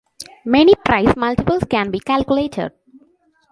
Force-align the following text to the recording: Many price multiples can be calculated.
Many 0.45 0.73
price 0.83 1.15
multiples 1.15 1.63
can 1.69 1.91
be 1.91 1.99
calculated. 1.99 2.71